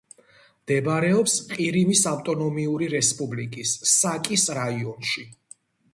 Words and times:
მდებარეობს 0.61 1.35
ყირიმის 1.49 2.01
ავტონომიური 2.13 2.89
რესპუბლიკის 2.95 3.77
საკის 3.95 4.51
რაიონში. 4.61 5.29